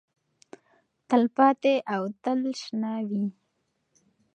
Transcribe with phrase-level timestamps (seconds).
[1.09, 3.25] تلپاتې او تلشنه وي.